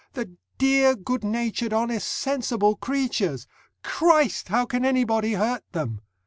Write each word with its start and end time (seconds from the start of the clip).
The 0.13 0.35
dear, 0.57 0.95
good 0.95 1.23
natured, 1.23 1.73
honest, 1.73 2.07
sensible 2.07 2.75
creatures! 2.75 3.45
Christ! 3.83 4.47
how 4.47 4.65
can 4.65 4.83
anybody 4.83 5.33
hurt 5.33 5.63
them? 5.73 6.01